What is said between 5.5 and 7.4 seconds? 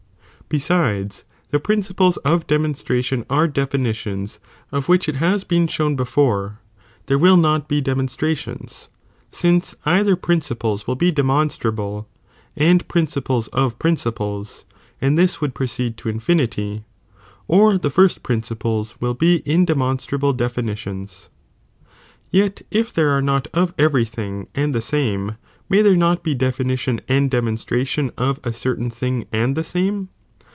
shown before, there will